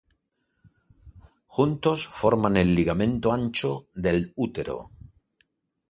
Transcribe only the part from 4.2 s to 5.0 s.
útero..."